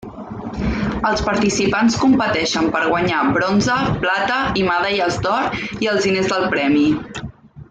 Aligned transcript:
Els 1.09 1.19
participants 1.27 1.97
competeixen 2.03 2.71
per 2.77 2.81
guanyar 2.87 3.19
bronze, 3.37 3.77
plata 4.07 4.41
i 4.63 4.67
medalles 4.71 5.21
d'or, 5.27 5.63
i 5.87 5.93
els 5.95 6.09
diners 6.09 6.35
del 6.35 6.53
premi. 6.57 6.87